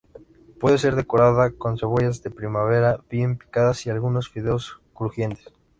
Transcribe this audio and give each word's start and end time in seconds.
Puede 0.59 0.79
ser 0.79 0.95
decorada 0.95 1.51
con 1.51 1.77
cebollas 1.77 2.23
de 2.23 2.31
primavera 2.31 3.03
bien 3.07 3.37
picadas 3.37 3.85
y 3.85 3.91
algunos 3.91 4.29
fideos 4.29 4.81
crujientes. 4.95 5.53